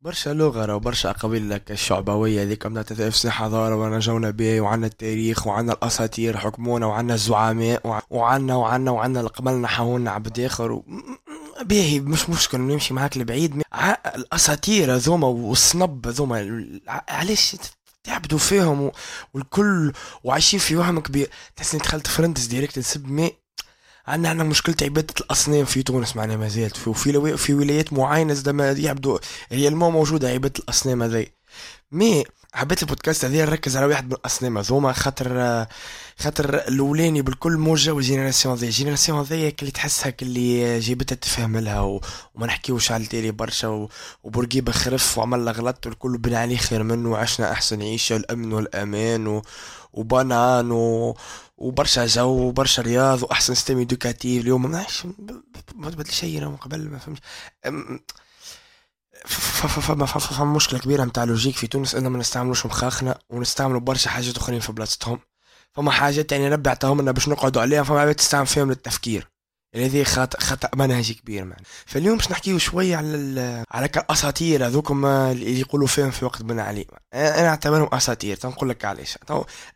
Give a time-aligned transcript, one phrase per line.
[0.00, 5.72] برشا لغة وبرشا أقاويل لك الشعبوية ذيك بتاعت تفسي حضارة ورجونا به وعنا التاريخ وعنا
[5.72, 10.84] الأساطير حكمونا وعنا الزعماء وعنا وعنا وعنا اللي قبلنا حاولنا عبد آخر و...
[11.62, 13.62] باهي مش مشكل نمشي معاك لبعيد
[14.14, 16.64] الأساطير هذوما والصنب هذوما
[17.08, 17.56] علاش
[18.04, 18.90] تعبدوا فيهم
[19.34, 19.92] والكل
[20.24, 23.32] وعايشين في وهم كبير تحس دخلت فرندس ديريكت تسب مي
[24.08, 26.76] عندنا عندنا مشكلة عبادة الأصنام في تونس معنا ما زالت.
[26.76, 29.18] في في ولايات معينة زاد ما يعبدوا
[29.50, 31.32] هي المو موجودة عبادة الأصنام هذي.
[31.92, 35.66] mais حبيت البودكاست هذا نركز على واحد من الأصنام هذوما خاطر
[36.18, 41.56] خاطر الأولاني بالكل موجة وال génération ذي ال génération ذي اللي تحسها اللي جيبتها تفهم
[41.56, 42.00] لها و...
[42.34, 43.88] وما نحكيوش على التالي برشا و...
[44.22, 49.42] وبورقيبه خرف وعمل غلط والكل بنى عليه خير منه وعشنا أحسن عيشة الامن والأمان و...
[49.98, 51.14] وبنان و...
[51.56, 54.86] وبرشا جو وبرشا رياض وأحسن système éducatif اليوم ما
[55.74, 57.18] ما بدل شيء من قبل ما فهمش.
[59.26, 64.36] فما فما مشكلة كبيرة نتاع لوجيك في تونس اننا ما نستعملوش مخاخنا ونستعملوا برشا حاجات
[64.36, 65.20] أخرين في بلاصتهم.
[65.72, 69.28] فما حاجات يعني ربي عطاهم لنا باش نقعدوا عليها فما عباد تستعمل فيهم للتفكير.
[69.74, 71.62] هذه خطأ خطأ منهجي كبير معنا.
[71.86, 76.86] فاليوم باش نحكيو شوية على على الأساطير هذوكم اللي يقولوا فيهم في وقت بن علي.
[77.14, 78.36] أنا أعتبرهم أساطير.
[78.36, 79.18] تنقول لك علاش.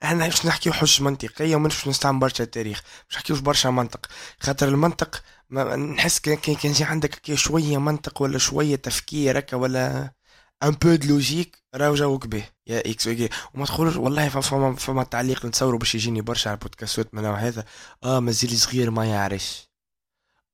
[0.04, 4.06] إحنا باش نحكيو حج منطقية ومش باش نستعمل برشا التاريخ باش نحكيوش برشا منطق.
[4.40, 10.12] خاطر المنطق ما نحس كان كان عندك شوية منطق ولا شوية تفكير هكا ولا
[10.62, 12.44] un peu de logique راهو جاوك به.
[12.66, 17.14] يا ایكس oui وما تقولش والله فما فما تعليق نتصوروا باش يجيني برشا على البودكاستات
[17.14, 17.64] من هذا.
[18.04, 19.71] آه مازال صغير ما يعرفش.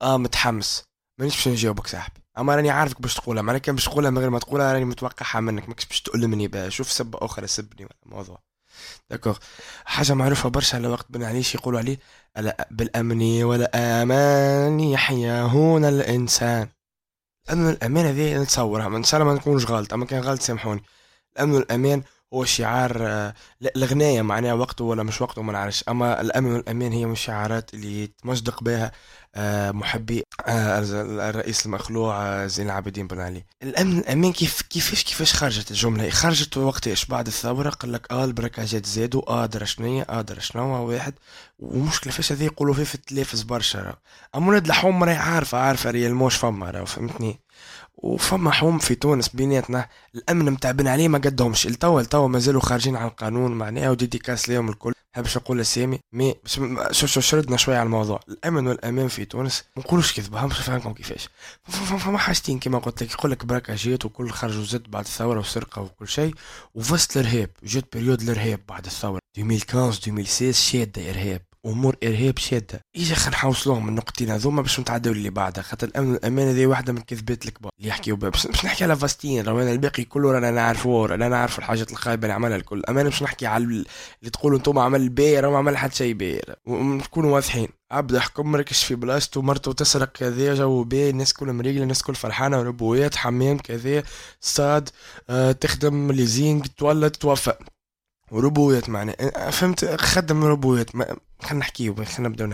[0.03, 0.85] آه متحمس.
[1.19, 2.21] مانيش باش نجاوبك صاحبي.
[2.39, 5.69] أما راني عارفك باش تقولها كان باش تقولها من غير ما تقولها راني متوقعها منك.
[5.69, 8.39] ماكش باش تؤلمني بها شوف سبه أخرى سبني ولا موضوع.
[9.11, 9.39] d'accord.
[9.85, 11.99] حاجة معروفة برشا على وقت بن علي اش يقولوا عليه
[12.39, 16.69] ألا بالامن والامان يحيا هنا الإنسان.
[17.49, 20.83] الأمن والأمان هذه نتصورها ان شاء الله ما نكونش غلط أما كان غلط سامحوني.
[21.33, 22.03] الأمن والأمان
[22.35, 23.35] هو شعار آه،
[23.77, 25.85] الغناية معناها وقته ولا مش وقته ما نعرفش.
[25.89, 28.93] أما الامن والامان هي من الشعارات اللي تمصدق بها
[29.35, 30.85] آه، محبي آه،
[31.31, 33.45] الرئيس المخلوع زين العابدين بن علي.
[33.63, 38.25] الامن والامان كيف كيفاش كيفاش خرجت الجملة خرجت وقت إيش؟ بعد الثورة قال لك آه
[38.25, 41.15] ال braquageات زادوا آه درا شنيا آه درا شنو واحد.
[41.59, 43.97] ومشكلة فاش هذه يقولوا فيه في التلفز برشا.
[44.35, 47.41] أما ولاد الحوم راهي عارفة عارفة ريال موش فما فهمتني؟
[47.99, 49.89] وفما حوم في تونس بيناتنا.
[50.15, 51.67] الأمن متاع بن علي ما قدهمش.
[51.67, 54.93] التوا التوا مازالوا خارجين على القانون معناها كاس ليهم الكل.
[55.17, 56.35] حبش نقول اسامي مي
[56.91, 58.21] شو شو شردنا شوية على الموضوع.
[58.29, 61.29] الأمن والأمان في تونس ما نقولوش كذبه مش فاهمكم كيفاش؟
[61.69, 63.13] فما حاجتين كما قلت لك.
[63.13, 66.35] يقول لك بركه جيت وكل خرجوا زد بعد الثورة والسرقه وكل شيء.
[66.75, 69.21] وفازت الإرهاب جت période الإرهاب بعد الثورة.
[69.39, 71.48] 2015 2016 شادة إرهاب.
[71.67, 76.13] أمور ارهاب شاده اجا خلينا نحوصلوهم من النقطتين هذوما باش نتعداو اللي بعدها خاطر الامن
[76.13, 77.73] والامان هذه واحدة من الكذبات الكبار.
[77.79, 78.31] اللي يحكيو بها.
[78.31, 82.57] باش نحكي على فازتين روينا الباقي كله رانا نعرفوه رانا نعرف الحاجات الخايبه اللي عملها
[82.57, 82.83] الكل.
[82.89, 83.85] اما باش نحكي على اللي
[84.33, 87.69] تقولوا أنتم عمل باهي راه ما عمل حتى شيء باهي ونكونوا واضحين.
[87.91, 92.15] عبد حكم مركش في بلاصتو مرته تسرق كذا جو باهي الناس كلها مريقلة الناس كل
[92.15, 94.03] فرحانة ونبويات حمام كذا
[94.41, 94.89] صاد
[95.31, 97.55] آه تخدم ليزينغ تولد توفى.
[98.31, 100.91] وربويات معناه فهمت؟ خدم ربويات
[101.43, 102.47] خلينا نحكيو خلينا نبداو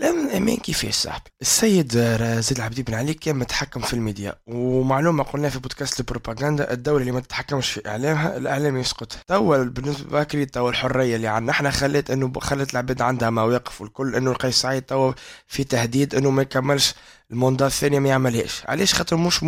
[0.00, 1.92] الامن الامان كيفاش صاحبي السيد
[2.40, 7.12] زيد العبدي بن علي كان متحكم في الميديا ومعلومة قلنا في بودكاست البروباغندا الدولة اللي
[7.12, 9.18] ما تتحكمش في إعلامها الاعلام يسقط.
[9.26, 14.16] توا بالنسبة لكري توا الحريه اللي عندنا إحنا خلت إنه خلت العباد عندها مواقف والكل
[14.16, 15.12] إنه قيس سعيد توا
[15.46, 16.94] في تهديد إنه ما يكملش
[17.30, 18.62] الموندات الثانية ما يعملهاش.
[18.66, 19.42] علاش؟ خاطر مش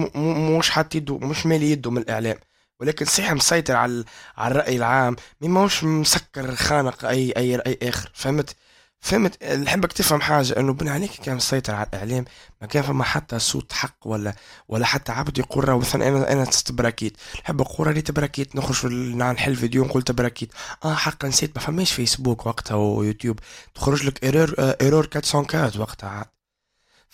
[0.58, 2.36] مش حاط يده مش مالي يده من الإعلام.
[2.80, 4.04] ولكن صحيح مسيطر على
[4.36, 5.16] على الرأي العام.
[5.40, 8.10] مي ماهوش مسكر خانق أي أي رأي آخر.
[8.14, 8.56] فهمت؟
[9.00, 12.24] فهمت؟ نحبك تفهم حاجة إنه بن عليك كان مسيطر على الإعلام.
[12.60, 14.34] ما كان فما حتى صوت حق ولا
[14.68, 18.86] ولا حتى عبد يقول راه مثلا أنا أنا تبراكيت نحب نقول راني تبراكيت نخرج
[19.16, 20.52] نحل فيديو نقول تبراكيت
[20.84, 21.56] آه حقا نسيت.
[21.56, 23.38] ما فماش فيسبوك وقتها ويوتيوب.
[23.74, 26.26] تخرج لك error error 404 وقتها.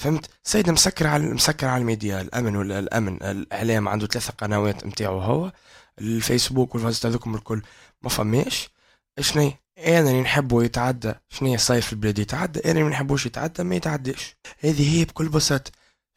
[0.01, 5.21] فهمت؟ سيد مسكر على مسكر على الميديا الأمن ولا الأمن الإعلام عنده ثلاثة قنوات نتاعو
[5.21, 5.53] هو
[5.99, 7.63] الفيسبوك والفازت هذوكم الكل.
[8.03, 8.69] ما فماش.
[9.21, 11.15] شنو؟ أنا اللي نحبه يتعدى.
[11.29, 12.61] شنو؟ صيف في البلاد يتعدى.
[12.61, 14.37] أنا اللي ما نحبوش يتعدى ما يتعداش.
[14.61, 15.71] هذه هي بكل بساطة.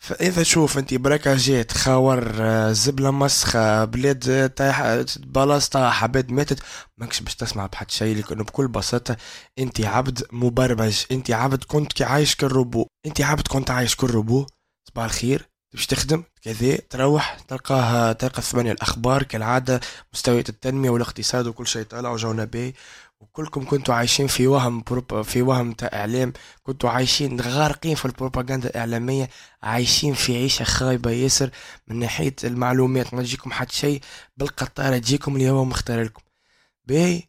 [0.04, 2.34] فإذا تشوف أنت براكاجات خاور
[2.72, 6.60] زبلة مسخة بلاد طايحة بلاص طاح عباد ماتت
[6.98, 9.18] ماكش باش تسمع بحد شيء لأنه بكل بساطة
[9.60, 12.88] أنت عبد مبرمج أنت عبد كنت عايش كالروبو.
[13.06, 14.46] أنت عبد كنت عايش كالروبو.
[14.90, 15.50] صباح الخير.
[15.74, 19.80] باش تخدم كذا تروح تلقاها تلقى ثمانية الأخبار كالعادة
[20.14, 22.74] مستويات التنمية والاقتصاد وكل شيء طالع وجونا باهي
[23.24, 24.84] وكلكم كنتوا عايشين في وهم
[25.24, 26.34] في وهم تاع إعلام.
[26.64, 29.30] كنتوا عايشين غارقين في البروباغندا الإعلامية
[29.64, 31.50] عايشين في عيشة خايبة ياسر.
[31.88, 34.02] من ناحية المعلومات ما تجيكم حتى شيء
[34.38, 36.22] بالقطارة تجيكم اليوم مختار لكم.
[36.86, 37.24] باهي.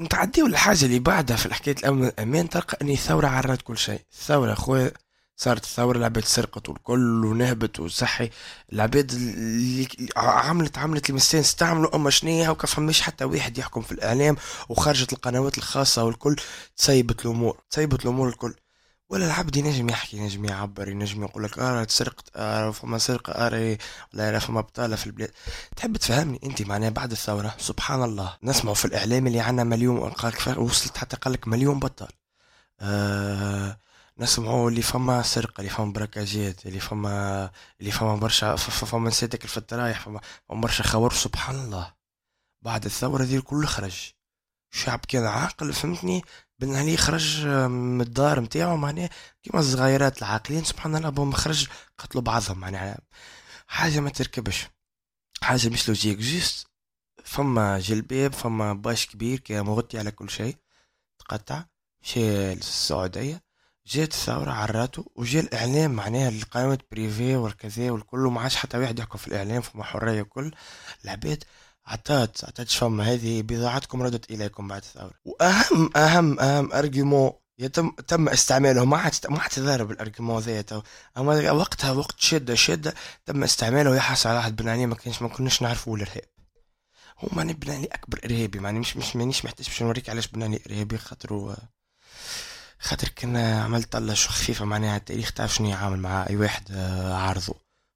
[0.00, 4.00] نتعديو الحاجة اللي بعدها في حكاية الأمن والأمان تلقى أن الثورة عرت كل شيء.
[4.12, 4.92] الثورة خويا
[5.36, 8.30] صارت الثورة العباد سرقت والكل ونهبت وصحي.
[8.72, 14.36] العباد اللي عملت عملت المستين استعملوا اما شنية وكا فماش حتى واحد يحكم في الإعلام
[14.68, 16.36] وخرجت القنوات الخاصة والكل
[16.76, 18.54] تسيبت الأمور تسيبت الأمور الكل.
[19.10, 23.78] ولا العبد ينجم يحكي ينجم يعبر ينجم يقول لك آه سرقت آه فما سرقة آه
[24.14, 25.30] ولا فما بطالة في البلاد.
[25.76, 28.36] تحب تفهمني أنت معناها بعد الثورة؟ سبحان الله.
[28.42, 30.12] نسمعوا في الإعلام اللي عنا مليون
[30.56, 32.08] وصلت حتى قال لك مليون بطال.
[32.80, 33.78] آه
[34.18, 39.56] نسمعوا اللي فما سرقة اللي فما براكاجات اللي فما اللي فما برشا فما نسيتك في
[39.56, 40.20] الترايح فما
[40.50, 41.94] برشا خبر سبحان الله.
[42.62, 44.12] بعد الثورة ذي الكل خرج.
[44.72, 46.22] الشعب كان عاقل فهمتني؟
[46.58, 49.10] بن علي خرج من الدار نتاعو معناها
[49.42, 51.68] كيما الصغيرات العاقلين سبحان الله بهم خرج
[51.98, 52.98] قتلوا بعضهم معناها.
[53.66, 54.66] حاجة ما تركبش.
[55.42, 56.66] حاجة مش logique juste
[57.24, 60.56] فما جلباب فما باش كبير كان مغطي على كل شيء
[61.18, 61.64] تقطع
[62.02, 63.45] مشى للسعوديه
[63.86, 69.18] جات الثورة عراتو وجا الإعلام معناها القنوات privées والكذا والكل وما عادش حتى واحد يحكم
[69.18, 70.54] في الإعلام فما حرية كل.
[71.04, 71.44] العباد
[71.86, 78.28] عطات عطات فما هذه بضاعتكم ردت إليكم بعد الثورة وأهم أهم أهم argument يتم تم
[78.28, 78.84] استعماله.
[78.84, 80.82] ما عاد ما عاد تضارب ال argument ذا
[81.18, 82.94] أما وقتها وقت شدة شدة
[83.26, 86.24] تم استعماله يحس على واحد بن علي ما كانش ما كناش نعرفوا الإرهاب.
[87.18, 90.42] هو ماني بن علي أكبر إرهابي ماني مش مش مانيش محتاج باش نوريك علاش بن
[90.42, 91.56] علي إرهابي خاطر
[92.78, 97.54] خاطر كنا عملت طلة خفيفة معناها التاريخ تعرف شنو يعامل مع أي واحد آه، عارضه.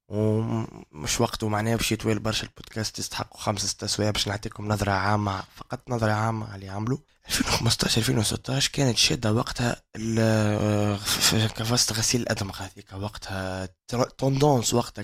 [0.08, 5.42] ومش وقته معناها باش يطويل برشا البودكاست يستحقوا خمسة ستة سوايع باش نعطيكم نظرة عامة
[5.56, 6.98] فقط نظرة عامة على اللي عملوا
[7.28, 9.82] 2015 2016 كانت شادة وقتها
[11.46, 13.68] كفازت غسيل الأدمغة هذيك وقتها.
[14.18, 15.02] tendance وقتها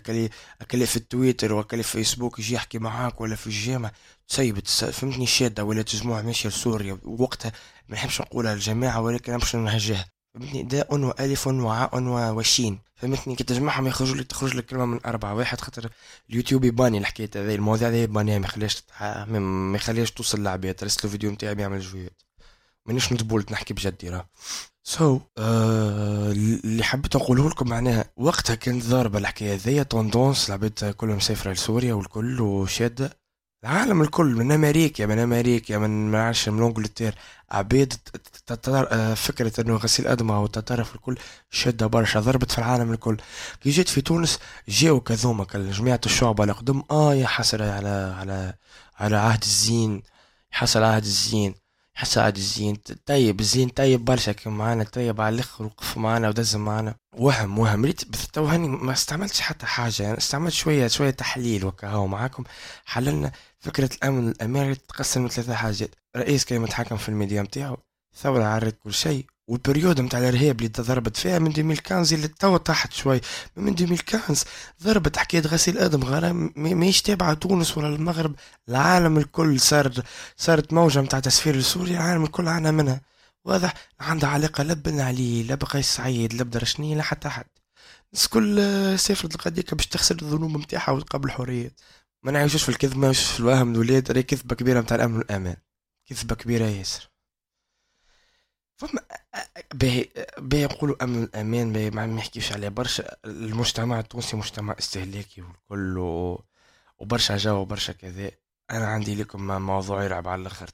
[0.71, 3.91] كلي في التويتر وكلي في فيسبوك يجي يحكي معاك ولا في الجامع.
[4.29, 7.53] تسيب فهمتني شادة ولا تجمع ماشية لسوريا وقتها
[7.89, 10.07] ما نحبش نقولها الجماعة ولكن نمشي نهجها.
[10.35, 12.79] فهمتني دال وألف وعين وشين.
[12.97, 15.35] فهمتني كي تجمعهم يخرج لك تخرج لك كلمة من أربعة.
[15.35, 15.91] واحد خاطر
[16.31, 18.83] اليوتيوب يباني الحكاية هذه المواضيع هذه يباني ما يخليهاش
[19.29, 20.75] ما يخليهاش توصل للعباد.
[20.75, 22.23] ترسلوا فيديو نتاعي بيعمل جويات.
[22.87, 24.29] مانيش نتبولت نحكي بجدي راه.
[24.85, 31.17] so, آه اللي حبيت نقوله لكم معناها وقتها كانت ضاربة الحكاية هذيا tendance العباد كلهم
[31.17, 33.26] مسافرة لسوريا والكل وشادة.
[33.67, 37.13] العالم الكل من أمريكا من أمريكا من ما من إنجلترا.
[37.51, 37.95] عبيد
[38.69, 41.17] آه، فكرة إنه غسيل ادمغة والتطرف الكل
[41.51, 43.17] شدة برشا ضربت في العالم الكل.
[43.63, 48.55] كي جيت في تونس جاو كذوما جماعة الشعب على قدم آه يا حسرة على على
[48.99, 50.03] على عهد الزين
[50.51, 51.55] حصل عهد الزين.
[51.97, 52.77] حصل عهد الزين.
[53.07, 56.95] طيب الزين طيب برشا كان معانا طيب على الآخر وقف معانا ودز معانا.
[57.17, 57.85] وهم وهم.
[57.85, 58.01] ريت
[58.33, 62.45] تو هاني ما استعملتش حتى حاجة يعني استعملت شوية شوية تحليل وكهو معاكم.
[62.85, 65.91] حللنا فكرة الأمن الأمريكي تتقسم لثلاثة حاجات.
[66.17, 67.77] رئيس كان متحكم في الميديا متاعو
[68.17, 72.57] ثورة عرت كل شيء وال période متاع الإرهاب اللي ضربت فيها من 2015 اللي توا
[72.57, 73.21] طاحت شوي.
[73.57, 74.47] من 2015
[74.83, 78.35] ضربت حكاية غسيل أدم غرام ماهيش تابعة تونس ولا المغرب
[78.69, 79.93] العالم الكل صار
[80.37, 83.01] صارت موجة متاع تسفير لسوريا العالم الكل عانى منها.
[83.45, 87.45] واضح عندها علاقة لا بن علي لا بقيس سعيد لا بدرشني لا حتى حد.
[88.13, 88.59] الناس كل
[88.99, 91.81] سافرت القضية باش تغسل الذنوب نتاعها وتقبل الحريات
[92.23, 95.57] ما نعيشوش في الكذب ما في الوهم الولاد راهي كذبة كبيرة متاع الأمن والأمان.
[96.09, 97.16] كذبة كبيرة ياسر.
[98.77, 99.01] فما
[99.75, 102.69] باهي باهي نقولوا امن الامان باهي ما نحكيش عليه.
[102.69, 105.99] برشا المجتمع التونسي مجتمع استهلاكي والكل
[106.99, 108.31] وبرشا جو وبرشا كذا.
[108.71, 110.71] أنا عندي لكم موضوع يلعب على الآخر.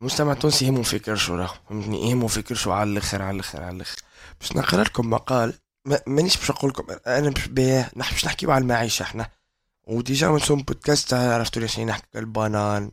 [0.00, 3.76] المجتمع التونسي يهمو في كرشو راه فهمتني؟ يهمو في كرشو على الآخر على الآخر على
[3.76, 3.98] الآخر.
[4.40, 5.54] باش نقرأ لكم مقال
[6.06, 7.30] مانيش باش نقول لكم أنا
[7.96, 9.30] باش نحكيو على المعيشة إحنا.
[9.84, 12.90] و déjà من سوم بودكاست عرفتوا ليش نحكي؟ ال banane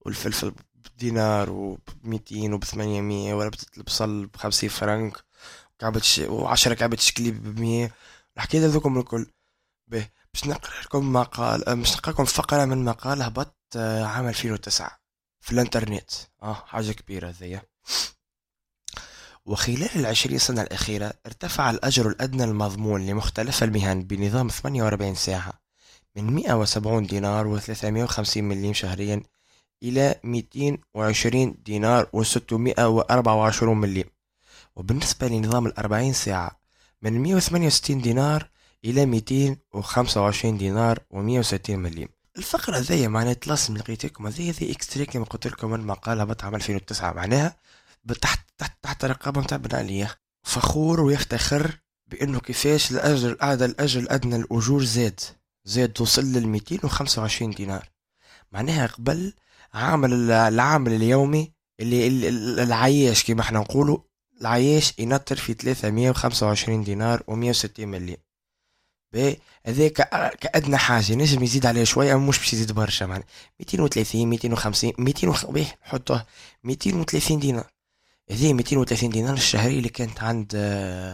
[0.00, 0.52] والفلفل
[0.94, 5.24] بدينار وب 200 وب 800 ولا البصل ب 50 فرنك
[5.78, 6.20] كعبة ش...
[6.20, 7.90] و10 كعبة شكليب ب 100
[8.36, 9.26] الحكاية هذوكم الكل.
[9.88, 15.00] به باش نقرأ لكم مقال باش نقرا لكم فقرة من مقال هبط آه، عام 2009
[15.40, 16.10] في الانترنت.
[16.42, 17.62] آه حاجة كبيرة هذيا.
[19.46, 25.52] وخلال العشرين سنة الأخيرة ارتفع الأجر الأدنى المضمون لمختلف المهن بنظام 48 ساعة
[26.16, 29.22] من 170 دينار و350 مليم شهريا
[29.84, 34.04] إلى 220 دينار و624 مليم
[34.76, 36.60] وبالنسبة لنظام الأربعين ساعة
[37.02, 38.50] من 168 دينار
[38.84, 44.26] إلى 225 دينار و160 مليم الفقرة ذي معناها تلصم لقيتكم.
[44.26, 47.56] هذه هذه اكستري كما قلت لكم من مقال هبط عام 2009 معناها
[48.20, 50.08] تحت تحت تحت رقابة نتاع بن علي
[50.42, 55.20] فخور ويفتخر بأنه كيفاش الاجر الاعلى الأجر الأدنى الأجور زاد.
[55.64, 57.90] زاد وصل لل 225 دينار.
[58.52, 59.32] معناها قبل
[59.74, 62.28] عامل العامل اليومي اللي
[62.62, 63.98] العياش كما إحنا نقولوا
[64.40, 68.16] العياش ينطر في 325 دينار و160 مليم
[69.12, 73.26] باهي هذا كأدنى حاجة نجم يزيد عليه شوية مش باش يزيد برشا معناها.
[73.60, 75.46] 230 250 200 وخ...
[75.46, 76.26] باهي نحطوه
[76.64, 77.70] 230 دينار.
[78.30, 80.56] هذه 230 دينار الشهرية اللي كانت عند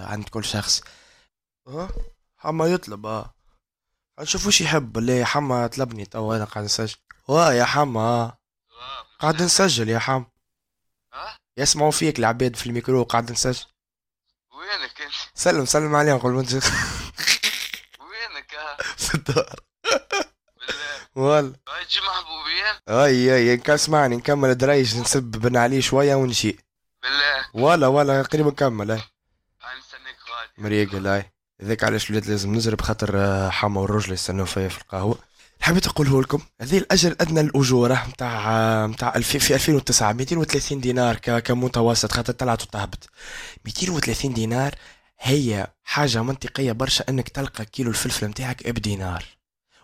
[0.07, 0.83] عند كل شخص.
[1.69, 1.89] أه؟
[2.37, 3.35] حما يطلب أه.
[4.21, 6.97] نشوف وش يحب اللي حما طلبني تو أنا قاعد نسجل.
[7.29, 8.40] واه يا حما
[9.21, 10.27] قاعد نسجل يا حما
[11.57, 13.67] يسمعوا فيك العباد في الميكرو قاعد نسجل.
[14.53, 16.39] وينك أنت؟ سلم سلم عليهم قبل ما
[18.01, 19.55] وينك؟ ها؟ في الدار
[20.57, 21.55] بالله والله
[21.89, 26.57] تجي محبوبين؟ أي أي اسمعني نكمل دريج نسب بن علي شوية ونشي.
[27.03, 27.65] بالله.
[27.65, 28.97] ولا ولا قريب نكمل أي.
[29.79, 30.53] نستنيك غادي.
[30.59, 31.33] مريقل أي.
[31.63, 35.19] هذاك علاش ولاد لازم نزرب خاطر آه، حما والرجل يستنوا فيا في القهوة.
[35.61, 42.33] حبيت أقوله لكم هذه الأجر الأدنى للأجورة نتاع نتاع في 2009 230 دينار كمتوسط خاطر
[42.33, 43.09] طلعت وطهبت.
[43.65, 44.75] 230 دينار
[45.21, 49.25] هي حاجة منطقية برشا إنك تلقى كيلو الفلفل نتاعك بدينار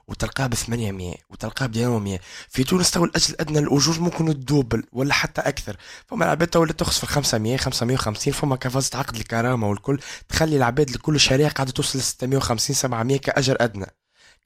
[0.08, 5.14] وتلقاه ب 800 وتلقاه ب 100 في تونس تو الأجر الأدنى للأجور ممكن تدوبل ولا
[5.14, 5.76] حتى أكثر.
[6.06, 11.20] فما العباد تو تخص في 500 550 فما كفازة عقد الكرامة والكل تخلي العباد لكل
[11.20, 13.86] شريعة قاعدة توصل ل 650 700 كأجر أدنى.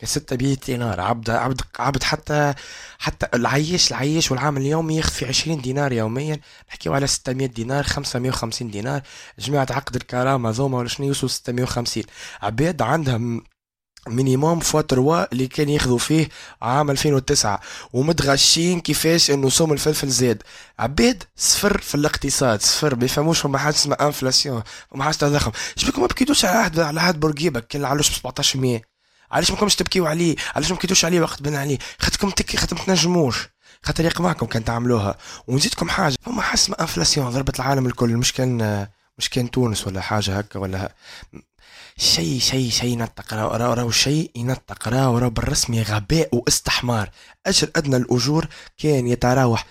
[0.01, 2.55] كي ستة مية دينار عبد عبد عبد حتى
[2.99, 6.41] حتى العيش العيش والعامل اليومي يخفي 20 دينار يوميا.
[6.69, 9.03] نحكيو على 600 دينار 550 دينار.
[9.39, 12.03] جماعة عقد الكرامة ذوما ولا شنو يوصلوا 650
[12.43, 13.45] عباد عندهم
[14.09, 16.29] minimum fois trois اللي كان ياخذوا فيه
[16.63, 17.61] عام 2009
[17.93, 20.43] ومتغشين كيفاش إنه سوم الفلفل زاد.
[20.79, 22.97] عباد صفر في الاقتصاد صفر.
[22.97, 27.01] ما يفهموش فما حاجة اسمها inflation فما حاجة تضخم شبيكم ما بكيتوش على عهد على
[27.01, 28.90] عهد بورقيبه كان علوش ب 17
[29.33, 32.85] علاش ماكمش تبكيو عليه؟ علاش ما بكيتوش عليه وقت بن علي؟ خاطركم تكي خاطر ما
[32.85, 33.49] تنجموش.
[33.83, 35.19] خاطر يقمعكم كان تعملوها.
[35.47, 36.15] ونزيدكم حاجة.
[36.23, 38.17] فما اسمها inflation ضربت العالم الكل.
[38.17, 38.87] مش كان
[39.19, 40.95] مش كان تونس ولا حاجة هكا ولا
[41.97, 43.35] شيء شيء شيء ينطق.
[43.35, 44.89] راهو راهو شيء ينطق.
[44.89, 47.11] راهو راهو بالرسمي غباء واستحمار.
[47.47, 48.47] اجر أدنى الأجور
[48.79, 49.67] كان يتراوح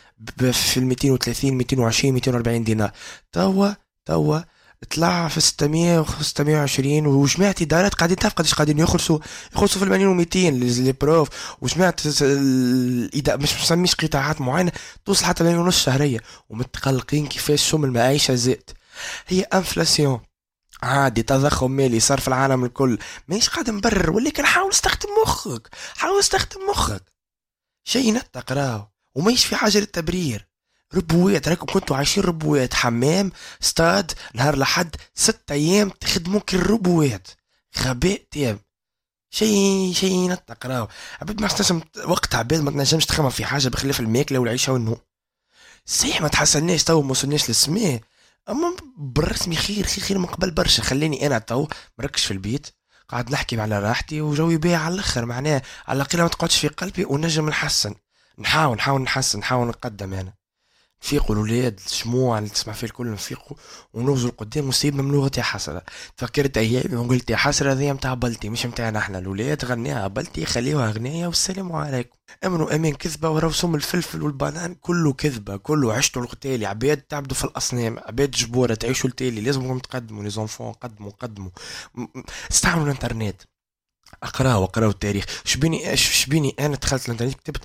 [0.51, 2.91] في ال 230 220 240 دينار.
[3.31, 3.69] توا
[4.05, 4.39] توا
[4.88, 9.19] طلع في 600 و 620 وجماعة إدارات قاعدين تعرف قداش قاعدين يخلصوا
[9.55, 11.29] يخلصوا في المليون و 200 لي بروف
[11.62, 11.95] وجماعة
[13.36, 14.71] مش مسميش قطاعات معينة
[15.05, 16.19] توصل حتى مليون ونص شهرية.
[16.50, 18.71] ومتقلقين كيفاش سم المعيشة زاد.
[19.27, 20.19] هي إنفلاسيون.
[20.83, 22.98] عادي تضخم مالي صار في العالم الكل.
[23.27, 25.69] مانيش قاعد نبرر ولكن حاول استخدم مخك.
[25.95, 27.03] حاول استخدم مخك.
[27.83, 28.88] شيء نتق راهو.
[29.15, 30.48] وماهيش في حاجة للتبرير.
[30.96, 32.74] ربويات راكم كنتوا عايشين ربويات.
[32.74, 37.27] حمام ستاد نهار لحد ست أيام تخدموا كل ربويات
[37.79, 38.60] غباء تام.
[39.31, 40.88] شيء شيء ينطق راهو
[41.22, 44.98] عباد ما تنجم وقت عباد ما تنجمش تخمم في حاجة بخلاف الماكلة والعيشة والنوم.
[45.86, 48.01] صحيح ما تحسناش تو ما وصلناش للسماء.
[48.50, 50.84] أما بالرسمي خير خير خير من قبل برشا.
[50.84, 51.67] خليني أنا تو
[52.00, 52.67] مركش في البيت.
[53.10, 55.25] قاعد نحكي على راحتي وجوي باهي على الأخر.
[55.25, 57.96] معناه على الأقل ما تقعدش في قلبي ونجم نحسن.
[58.39, 60.38] نحاول نحاول نحسن نحاول نقدم أنا.
[61.03, 63.57] نفيقوا الولاد الشموع اللي تسمع فيه الكل نفيقوا
[63.93, 65.83] ونوزوا لقدام وسيبنا من لغتي حسرة.
[66.17, 70.91] تفكرت أيامي وقلت يا حسرة ذي متاع بلتي مش متاعنا إحنا الولاد غنيها بلتي خليوها
[70.91, 72.17] غنية والسلام عليكم.
[72.45, 77.43] امنوا أمان كذبة وراو سم الفلفل والبنان كله كذبة كله عشتوا القتالي عباد تعبدوا في
[77.43, 79.41] الأصنام عباد جبورة تعيشوا التالي.
[79.41, 81.51] لازمكم تقدموا les enfants قدموا قدموا.
[82.51, 83.41] استعملوا الإنترنت.
[84.23, 85.25] اقراو اقراو التاريخ.
[85.45, 87.63] شبيني شبيني أنا دخلت الإنترنت كتبت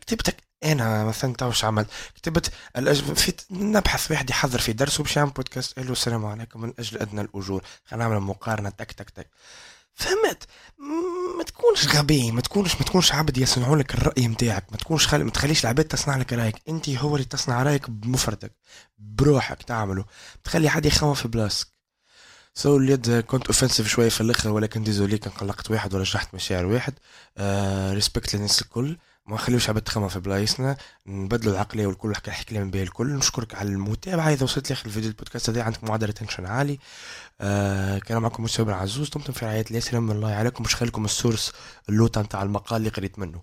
[0.00, 2.52] كتبت أنا تو واش عملت؟ كتبت
[3.16, 6.98] في نبحث واحد يحضر في درس وباش يعمل بودكاست قال له السلام عليكم من أجل
[6.98, 7.62] أدنى الأجور.
[7.84, 9.30] خلينا نعمل مقارنة تك تك تك.
[9.94, 10.44] فهمت؟
[11.38, 15.24] ما تكونش غبي ما تكونش ما تكونش عبد يصنعوا لك الرأي نتاعك ما تكونش خل...
[15.24, 16.56] ما تخليش العباد تصنع لك رأيك.
[16.68, 18.52] أنت هو اللي تصنع رأيك بمفردك
[18.98, 20.04] بروحك تعمله.
[20.44, 21.68] تخلي حد يخمم في بلاصتك
[22.54, 26.34] سو so, اليد كنت اوفنسيف شوية في الأخر ولكن désolé كان قلقت واحد ولا جرحت
[26.34, 26.94] مشاعر واحد.
[27.92, 28.96] respect آه للناس الكل.
[29.26, 30.76] ما نخليوش عباد تخمم في بلايصنا
[31.06, 34.32] نبدلوا العقلية والكل نحكي الحكاية من بين الكل نشكرك على المتابعة.
[34.32, 36.78] إذا وصلت لآخر الفيديو البودكاست هذا عندك معدل attention عالي.
[37.40, 39.10] آه كان معكم مستوى عزوز.
[39.10, 39.80] دمتم في رعاية الله.
[39.80, 40.64] سلام الله عليكم.
[40.64, 41.52] مش خليكم السورس
[41.88, 43.42] اللوطه نتاع المقال اللي قريت منه.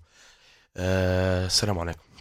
[0.76, 2.11] آه السلام عليكم.